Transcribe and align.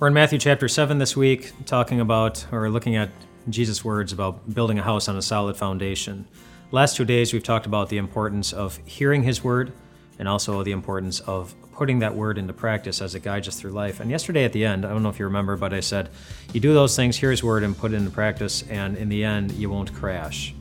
We're 0.00 0.06
in 0.06 0.14
Matthew 0.14 0.38
chapter 0.38 0.66
7 0.66 0.96
this 0.96 1.14
week, 1.14 1.52
talking 1.66 2.00
about 2.00 2.46
or 2.52 2.70
looking 2.70 2.96
at 2.96 3.10
Jesus' 3.50 3.84
words 3.84 4.14
about 4.14 4.54
building 4.54 4.78
a 4.78 4.82
house 4.82 5.08
on 5.08 5.16
a 5.18 5.20
solid 5.20 5.58
foundation. 5.58 6.26
Last 6.70 6.96
two 6.96 7.04
days, 7.04 7.34
we've 7.34 7.42
talked 7.42 7.66
about 7.66 7.90
the 7.90 7.98
importance 7.98 8.54
of 8.54 8.78
hearing 8.86 9.22
His 9.22 9.44
word 9.44 9.74
and 10.18 10.26
also 10.26 10.62
the 10.62 10.72
importance 10.72 11.20
of 11.20 11.54
putting 11.74 11.98
that 11.98 12.14
word 12.14 12.38
into 12.38 12.54
practice 12.54 13.02
as 13.02 13.14
it 13.14 13.22
guides 13.22 13.46
us 13.46 13.60
through 13.60 13.72
life. 13.72 14.00
And 14.00 14.10
yesterday 14.10 14.44
at 14.44 14.54
the 14.54 14.64
end, 14.64 14.86
I 14.86 14.88
don't 14.88 15.02
know 15.02 15.10
if 15.10 15.18
you 15.18 15.26
remember, 15.26 15.58
but 15.58 15.74
I 15.74 15.80
said, 15.80 16.08
you 16.54 16.60
do 16.60 16.72
those 16.72 16.96
things, 16.96 17.18
hear 17.18 17.30
His 17.30 17.44
word, 17.44 17.62
and 17.62 17.76
put 17.76 17.92
it 17.92 17.96
into 17.96 18.10
practice, 18.10 18.64
and 18.70 18.96
in 18.96 19.10
the 19.10 19.22
end, 19.22 19.52
you 19.52 19.68
won't 19.68 19.92
crash. 19.92 20.54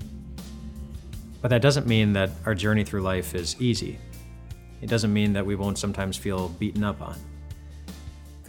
But 1.42 1.48
that 1.52 1.62
doesn't 1.62 1.88
mean 1.88 2.12
that 2.12 2.32
our 2.46 2.56
journey 2.56 2.84
through 2.84 3.04
life 3.04 3.34
is 3.34 3.56
easy. 3.62 4.00
It 4.82 4.90
doesn't 4.90 5.14
mean 5.14 5.32
that 5.32 5.46
we 5.46 5.56
won't 5.56 5.78
sometimes 5.78 6.18
feel 6.18 6.50
beaten 6.50 6.84
up 6.84 7.02
on 7.02 7.16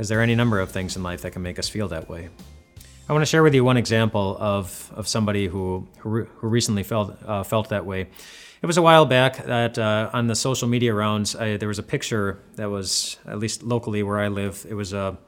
because 0.00 0.08
there 0.08 0.18
are 0.18 0.22
any 0.22 0.34
number 0.34 0.58
of 0.58 0.70
things 0.70 0.96
in 0.96 1.02
life 1.02 1.20
that 1.20 1.32
can 1.32 1.42
make 1.42 1.58
us 1.58 1.68
feel 1.68 1.86
that 1.86 2.08
way. 2.08 2.30
I 3.06 3.12
want 3.12 3.20
to 3.20 3.26
share 3.26 3.42
with 3.42 3.54
you 3.54 3.64
one 3.64 3.76
example 3.76 4.34
of, 4.40 4.90
of 4.96 5.06
somebody 5.06 5.46
who, 5.46 5.86
who, 5.98 6.24
who 6.24 6.48
recently 6.48 6.84
felt, 6.84 7.22
uh, 7.26 7.42
felt 7.42 7.68
that 7.68 7.84
way. 7.84 8.08
It 8.62 8.66
was 8.66 8.78
a 8.78 8.82
while 8.82 9.04
back 9.04 9.44
that 9.44 9.78
uh, 9.78 10.08
on 10.14 10.26
the 10.26 10.34
social 10.34 10.68
media 10.68 10.94
rounds, 10.94 11.36
I, 11.36 11.58
there 11.58 11.68
was 11.68 11.78
a 11.78 11.82
picture 11.82 12.38
that 12.54 12.70
was, 12.70 13.18
at 13.26 13.38
least 13.38 13.62
locally 13.62 14.02
where 14.02 14.18
I 14.18 14.28
live, 14.28 14.64
it 14.66 14.72
was 14.72 14.94
a, 14.94 15.18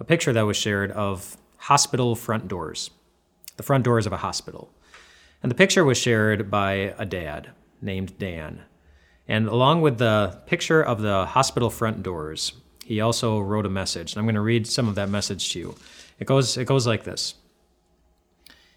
a 0.00 0.04
picture 0.04 0.32
that 0.32 0.46
was 0.46 0.56
shared 0.56 0.90
of 0.92 1.36
hospital 1.58 2.16
front 2.16 2.48
doors, 2.48 2.88
the 3.58 3.62
front 3.62 3.84
doors 3.84 4.06
of 4.06 4.14
a 4.14 4.16
hospital. 4.16 4.72
And 5.42 5.50
the 5.50 5.54
picture 5.54 5.84
was 5.84 5.98
shared 5.98 6.50
by 6.50 6.94
a 6.96 7.04
dad 7.04 7.50
named 7.82 8.18
Dan. 8.18 8.62
And 9.28 9.48
along 9.48 9.82
with 9.82 9.98
the 9.98 10.40
picture 10.46 10.82
of 10.82 11.02
the 11.02 11.26
hospital 11.26 11.68
front 11.68 12.02
doors 12.02 12.54
he 12.84 13.00
also 13.00 13.40
wrote 13.40 13.66
a 13.66 13.70
message. 13.70 14.12
And 14.12 14.18
I'm 14.18 14.26
going 14.26 14.34
to 14.34 14.40
read 14.40 14.66
some 14.66 14.88
of 14.88 14.94
that 14.96 15.08
message 15.08 15.50
to 15.52 15.58
you. 15.58 15.76
It 16.18 16.26
goes, 16.26 16.56
it 16.56 16.66
goes 16.66 16.86
like 16.86 17.04
this 17.04 17.34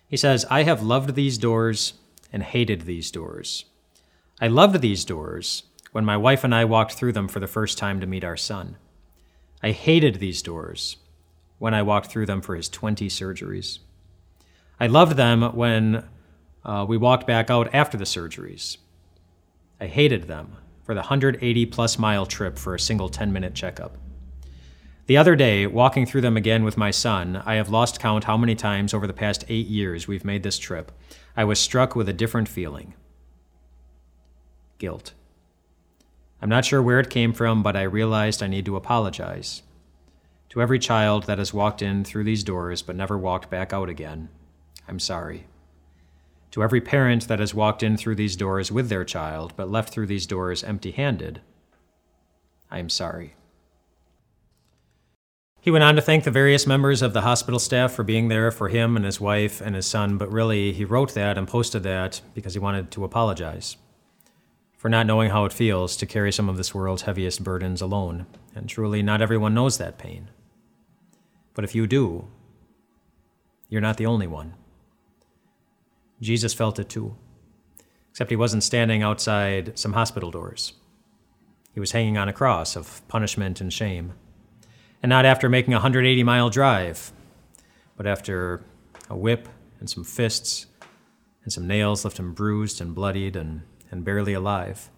He 0.07 0.17
says, 0.17 0.45
I 0.49 0.63
have 0.63 0.81
loved 0.81 1.15
these 1.15 1.37
doors 1.37 1.93
and 2.31 2.43
hated 2.43 2.81
these 2.81 3.11
doors. 3.11 3.65
I 4.39 4.47
loved 4.47 4.81
these 4.81 5.03
doors 5.03 5.63
when 5.91 6.05
my 6.05 6.17
wife 6.17 6.43
and 6.43 6.53
I 6.53 6.65
walked 6.65 6.93
through 6.93 7.13
them 7.13 7.27
for 7.27 7.39
the 7.39 7.47
first 7.47 7.77
time 7.77 7.99
to 7.99 8.07
meet 8.07 8.23
our 8.23 8.37
son. 8.37 8.77
I 9.61 9.71
hated 9.71 10.15
these 10.15 10.41
doors 10.41 10.97
when 11.57 11.73
I 11.73 11.81
walked 11.81 12.07
through 12.11 12.27
them 12.27 12.41
for 12.41 12.55
his 12.55 12.69
20 12.69 13.07
surgeries. 13.09 13.79
I 14.79 14.87
loved 14.87 15.17
them 15.17 15.41
when 15.55 16.05
uh, 16.63 16.85
we 16.87 16.97
walked 16.97 17.25
back 17.25 17.49
out 17.49 17.73
after 17.73 17.97
the 17.97 18.05
surgeries. 18.05 18.77
I 19.79 19.87
hated 19.87 20.23
them 20.23 20.57
for 20.83 20.93
the 20.93 21.01
180 21.01 21.65
plus 21.65 21.97
mile 21.97 22.25
trip 22.25 22.57
for 22.57 22.75
a 22.75 22.79
single 22.79 23.09
10 23.09 23.33
minute 23.33 23.55
checkup. 23.55 23.97
The 25.07 25.15
other 25.15 25.37
day, 25.37 25.65
walking 25.65 26.05
through 26.05 26.19
them 26.19 26.35
again 26.35 26.65
with 26.65 26.75
my 26.75 26.91
son, 26.91 27.41
I 27.45 27.55
have 27.55 27.69
lost 27.69 28.01
count 28.01 28.25
how 28.25 28.35
many 28.35 28.55
times 28.55 28.93
over 28.93 29.07
the 29.07 29.13
past 29.13 29.45
eight 29.47 29.67
years 29.67 30.05
we've 30.05 30.25
made 30.25 30.43
this 30.43 30.59
trip. 30.59 30.91
I 31.35 31.45
was 31.45 31.59
struck 31.59 31.95
with 31.95 32.09
a 32.09 32.13
different 32.13 32.49
feeling 32.49 32.93
guilt. 34.79 35.13
I'm 36.41 36.49
not 36.49 36.65
sure 36.65 36.83
where 36.83 36.99
it 36.99 37.09
came 37.09 37.33
from, 37.33 37.63
but 37.63 37.75
I 37.75 37.83
realized 37.83 38.43
I 38.43 38.47
need 38.47 38.65
to 38.65 38.75
apologize. 38.75 39.63
To 40.49 40.61
every 40.61 40.77
child 40.77 41.23
that 41.23 41.39
has 41.39 41.53
walked 41.53 41.81
in 41.81 42.03
through 42.03 42.25
these 42.25 42.43
doors 42.43 42.81
but 42.81 42.95
never 42.95 43.17
walked 43.17 43.49
back 43.49 43.71
out 43.71 43.89
again, 43.89 44.27
I'm 44.89 44.99
sorry. 44.99 45.47
To 46.51 46.61
every 46.61 46.81
parent 46.81 47.27
that 47.29 47.39
has 47.39 47.53
walked 47.53 47.81
in 47.81 47.95
through 47.95 48.15
these 48.15 48.35
doors 48.35 48.73
with 48.73 48.89
their 48.89 49.05
child, 49.05 49.53
but 49.55 49.71
left 49.71 49.93
through 49.93 50.07
these 50.07 50.27
doors 50.27 50.65
empty 50.65 50.91
handed, 50.91 51.41
I 52.69 52.79
am 52.79 52.89
sorry. 52.89 53.35
He 55.67 55.71
went 55.71 55.83
on 55.83 55.97
to 55.97 56.01
thank 56.01 56.23
the 56.23 56.31
various 56.31 56.65
members 56.65 57.01
of 57.01 57.11
the 57.11 57.23
hospital 57.23 57.59
staff 57.59 57.91
for 57.91 58.03
being 58.03 58.29
there 58.29 58.51
for 58.51 58.69
him 58.69 58.95
and 58.95 59.03
his 59.03 59.19
wife 59.19 59.59
and 59.59 59.75
his 59.75 59.85
son, 59.85 60.17
but 60.17 60.31
really, 60.31 60.71
he 60.71 60.85
wrote 60.85 61.13
that 61.13 61.37
and 61.37 61.45
posted 61.45 61.83
that 61.83 62.21
because 62.33 62.53
he 62.53 62.59
wanted 62.59 62.89
to 62.91 63.03
apologize 63.03 63.75
for 64.77 64.87
not 64.87 65.05
knowing 65.05 65.29
how 65.29 65.43
it 65.43 65.51
feels 65.51 65.97
to 65.97 66.05
carry 66.05 66.31
some 66.31 66.47
of 66.47 66.55
this 66.55 66.73
world's 66.73 67.01
heaviest 67.01 67.43
burdens 67.43 67.81
alone. 67.81 68.27
And 68.55 68.69
truly, 68.69 69.03
not 69.03 69.21
everyone 69.21 69.53
knows 69.53 69.77
that 69.77 69.97
pain. 69.97 70.29
But 71.53 71.65
if 71.65 71.75
you 71.75 71.85
do, 71.85 72.29
you're 73.67 73.81
not 73.81 73.97
the 73.97 74.05
only 74.05 74.25
one. 74.25 74.53
Jesus 76.21 76.53
felt 76.53 76.79
it 76.79 76.87
too, 76.87 77.17
except 78.11 78.29
he 78.29 78.37
wasn't 78.37 78.63
standing 78.63 79.03
outside 79.03 79.77
some 79.77 79.91
hospital 79.91 80.31
doors. 80.31 80.71
He 81.73 81.81
was 81.81 81.91
hanging 81.91 82.17
on 82.17 82.29
a 82.29 82.33
cross 82.33 82.77
of 82.77 83.05
punishment 83.09 83.59
and 83.59 83.73
shame. 83.73 84.13
And 85.01 85.09
not 85.09 85.25
after 85.25 85.47
making 85.47 85.73
a 85.73 85.77
180 85.77 86.23
mile 86.23 86.49
drive, 86.49 87.11
but 87.95 88.07
after 88.07 88.63
a 89.09 89.15
whip 89.15 89.47
and 89.79 89.89
some 89.89 90.03
fists 90.03 90.67
and 91.43 91.53
some 91.53 91.67
nails 91.67 92.03
left 92.03 92.19
him 92.19 92.33
bruised 92.33 92.81
and 92.81 92.93
bloodied 92.93 93.35
and, 93.35 93.61
and 93.91 94.03
barely 94.03 94.33
alive. 94.33 94.89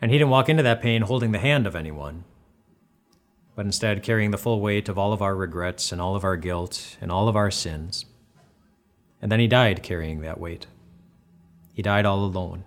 And 0.00 0.10
he 0.10 0.18
didn't 0.18 0.30
walk 0.30 0.48
into 0.48 0.62
that 0.62 0.82
pain 0.82 1.02
holding 1.02 1.32
the 1.32 1.38
hand 1.38 1.66
of 1.66 1.74
anyone, 1.74 2.24
but 3.54 3.64
instead 3.64 4.02
carrying 4.02 4.30
the 4.30 4.38
full 4.38 4.60
weight 4.60 4.88
of 4.88 4.98
all 4.98 5.12
of 5.12 5.22
our 5.22 5.34
regrets 5.34 5.90
and 5.92 6.00
all 6.00 6.14
of 6.14 6.24
our 6.24 6.36
guilt 6.36 6.96
and 7.00 7.10
all 7.10 7.28
of 7.28 7.36
our 7.36 7.50
sins. 7.50 8.04
And 9.20 9.32
then 9.32 9.40
he 9.40 9.48
died 9.48 9.82
carrying 9.82 10.20
that 10.20 10.38
weight. 10.38 10.66
He 11.72 11.82
died 11.82 12.06
all 12.06 12.24
alone, 12.24 12.64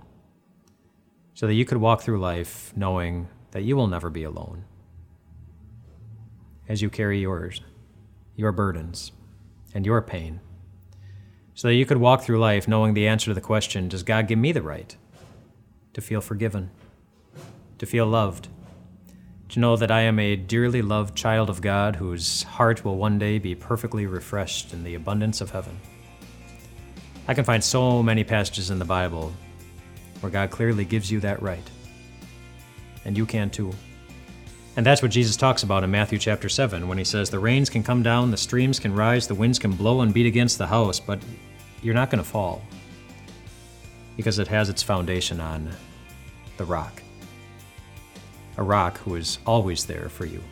so 1.34 1.48
that 1.48 1.54
you 1.54 1.66
could 1.66 1.78
walk 1.78 2.02
through 2.02 2.20
life 2.20 2.74
knowing 2.76 3.30
that 3.52 3.64
you 3.64 3.76
will 3.76 3.88
never 3.88 4.10
be 4.10 4.24
alone 4.24 4.66
as 6.70 6.82
you 6.82 6.90
carry 6.90 7.20
yours, 7.20 7.62
your 8.36 8.54
burdens, 8.54 9.12
and 9.74 9.86
your 9.86 10.02
pain, 10.02 10.40
so 11.56 11.68
that 11.68 11.74
you 11.74 11.86
could 11.86 11.98
walk 11.98 12.22
through 12.22 12.40
life 12.40 12.68
knowing 12.68 12.94
the 12.94 13.08
answer 13.08 13.32
to 13.32 13.34
the 13.34 13.42
question 13.42 13.90
Does 13.90 14.04
God 14.04 14.28
give 14.28 14.40
me 14.40 14.54
the 14.54 14.62
right 14.62 14.96
to 15.94 16.00
feel 16.00 16.22
forgiven, 16.22 16.70
to 17.80 17.86
feel 17.86 18.06
loved, 18.06 18.48
to 19.50 19.60
know 19.60 19.76
that 19.76 19.90
I 19.90 20.02
am 20.02 20.20
a 20.20 20.36
dearly 20.36 20.84
loved 20.84 21.18
child 21.18 21.50
of 21.50 21.60
God 21.60 21.96
whose 21.96 22.44
heart 22.44 22.86
will 22.86 22.98
one 22.98 23.18
day 23.18 23.40
be 23.40 23.56
perfectly 23.56 24.06
refreshed 24.06 24.72
in 24.72 24.84
the 24.84 24.94
abundance 24.94 25.42
of 25.42 25.50
heaven? 25.50 25.80
I 27.28 27.34
can 27.34 27.44
find 27.44 27.64
so 27.64 28.04
many 28.04 28.24
passages 28.24 28.70
in 28.70 28.78
the 28.80 28.86
Bible 28.86 29.34
where 30.22 30.32
God 30.32 30.52
clearly 30.52 30.86
gives 30.86 31.12
you 31.12 31.20
that 31.22 31.42
right. 31.42 31.68
And 33.06 33.18
you 33.18 33.26
can 33.26 33.50
too. 33.50 33.74
And 34.76 34.86
that's 34.86 35.02
what 35.02 35.12
Jesus 35.12 35.36
talks 35.36 35.64
about 35.64 35.84
in 35.84 35.92
Matthew 35.92 36.18
chapter 36.20 36.48
7 36.48 36.88
when 36.88 36.98
he 36.98 37.04
says, 37.04 37.30
The 37.30 37.40
rains 37.40 37.70
can 37.70 37.84
come 37.84 38.04
down, 38.04 38.32
the 38.32 38.38
streams 38.38 38.80
can 38.80 38.94
rise, 38.94 39.28
the 39.28 39.36
winds 39.36 39.60
can 39.60 39.72
blow 39.72 40.02
and 40.02 40.14
beat 40.14 40.26
against 40.26 40.58
the 40.58 40.68
house, 40.68 41.00
but 41.00 41.20
you're 41.82 41.94
not 41.94 42.10
going 42.10 42.24
to 42.24 42.30
fall 42.30 42.62
because 44.16 44.40
it 44.40 44.48
has 44.48 44.70
its 44.70 44.84
foundation 44.84 45.40
on 45.40 45.70
the 46.58 46.66
rock. 46.66 47.02
A 48.58 48.64
rock 48.64 48.98
who 49.00 49.16
is 49.16 49.40
always 49.46 49.86
there 49.86 50.10
for 50.10 50.26
you. 50.26 50.44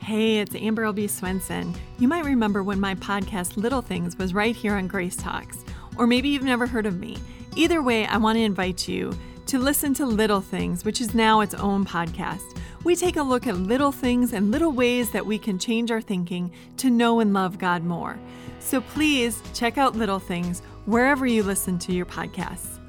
Hey, 0.00 0.40
it's 0.40 0.54
Amber 0.56 0.84
Albee 0.84 1.06
Swenson. 1.06 1.72
You 1.98 2.08
might 2.08 2.24
remember 2.24 2.64
when 2.64 2.80
my 2.80 2.96
podcast 2.96 3.56
Little 3.56 3.80
Things 3.80 4.18
was 4.18 4.34
right 4.34 4.56
here 4.56 4.74
on 4.74 4.88
Grace 4.88 5.14
Talks, 5.14 5.64
or 5.96 6.06
maybe 6.06 6.28
you've 6.28 6.42
never 6.42 6.66
heard 6.66 6.86
of 6.86 6.98
me. 6.98 7.16
Either 7.56 7.82
way, 7.82 8.06
I 8.06 8.16
want 8.16 8.36
to 8.36 8.42
invite 8.42 8.88
you 8.88 9.12
to 9.46 9.58
listen 9.58 9.94
to 9.94 10.06
Little 10.06 10.40
Things, 10.40 10.84
which 10.84 11.00
is 11.00 11.14
now 11.14 11.40
its 11.40 11.54
own 11.54 11.84
podcast. 11.84 12.58
We 12.84 12.96
take 12.96 13.16
a 13.16 13.22
look 13.22 13.46
at 13.46 13.56
little 13.56 13.92
things 13.92 14.32
and 14.32 14.50
little 14.50 14.72
ways 14.72 15.10
that 15.10 15.26
we 15.26 15.38
can 15.38 15.58
change 15.58 15.90
our 15.90 16.00
thinking 16.00 16.50
to 16.78 16.88
know 16.88 17.20
and 17.20 17.32
love 17.32 17.58
God 17.58 17.84
more. 17.84 18.18
So 18.58 18.80
please 18.80 19.42
check 19.52 19.76
out 19.76 19.96
Little 19.96 20.18
Things 20.18 20.60
wherever 20.86 21.26
you 21.26 21.42
listen 21.42 21.78
to 21.80 21.92
your 21.92 22.06
podcasts. 22.06 22.79